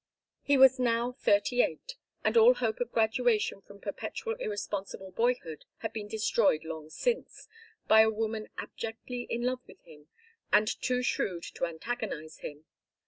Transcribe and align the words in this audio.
He 0.41 0.57
was 0.57 0.79
now 0.79 1.11
thirty 1.11 1.61
eight 1.61 1.93
and 2.23 2.35
all 2.35 2.55
hope 2.55 2.79
of 2.79 2.91
graduation 2.91 3.61
from 3.61 3.79
perpetual 3.79 4.33
irresponsible 4.39 5.11
boyhood 5.11 5.65
had 5.81 5.93
been 5.93 6.07
destroyed 6.07 6.63
long 6.63 6.89
since 6.89 7.47
by 7.87 8.01
a 8.01 8.09
woman 8.09 8.49
abjectly 8.57 9.27
in 9.29 9.43
love 9.43 9.59
with 9.67 9.79
him 9.83 10.07
and 10.51 10.67
too 10.67 11.03
shrewd 11.03 11.43
to 11.53 11.65
antagonize 11.67 12.39
him. 12.39 12.65